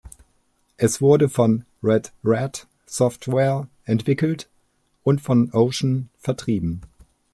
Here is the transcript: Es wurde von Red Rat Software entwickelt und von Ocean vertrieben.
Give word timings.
Es 0.77 0.99
wurde 0.99 1.29
von 1.29 1.63
Red 1.83 2.11
Rat 2.23 2.65
Software 2.87 3.67
entwickelt 3.83 4.49
und 5.03 5.21
von 5.21 5.51
Ocean 5.53 6.09
vertrieben. 6.17 6.81